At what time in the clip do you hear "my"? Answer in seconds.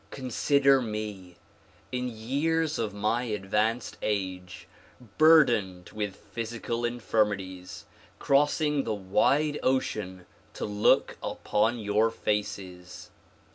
2.91-3.25